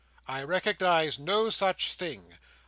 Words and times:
I 0.27 0.41
recognise 0.41 1.19
no 1.19 1.51
such 1.51 1.93
thing. 1.93 2.39